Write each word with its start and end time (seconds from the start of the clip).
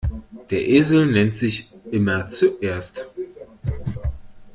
Der 0.49 0.67
Esel 0.67 1.05
nennt 1.05 1.35
sich 1.35 1.69
immer 1.91 2.27
zuerst. 2.31 3.07